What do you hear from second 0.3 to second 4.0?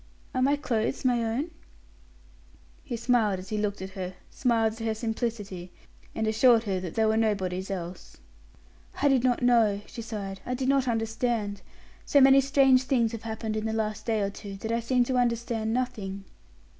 "Are my clothes my own?" He smiled as he looked at